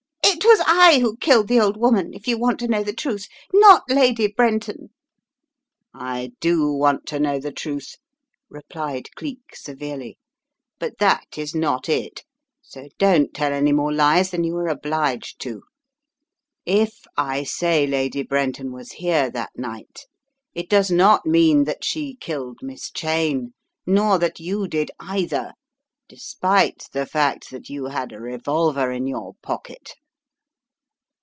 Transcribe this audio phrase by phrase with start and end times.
[0.23, 3.27] "It was I who killed the old woman, if you want to know the truth.
[3.53, 4.89] Not Lady Brenton!"
[5.93, 7.95] "I do want to know the truth,"
[8.49, 10.17] replied Cleek, severely.
[10.79, 12.23] "But that is not it,
[12.61, 15.61] so don't tell any more lies than you are obliged to.
[16.65, 20.05] If I say Lady Brenton was here that night,
[20.55, 23.53] it does not mean that she killed Miss Cheyne,
[23.85, 25.53] nor that you did, either,
[26.09, 29.93] despite the fact that you had a revolver in your pocket."